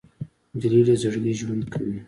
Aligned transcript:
نجلۍ 0.55 0.81
له 0.87 0.93
زړګي 1.01 1.33
ژوند 1.39 1.63
کوي. 1.73 1.97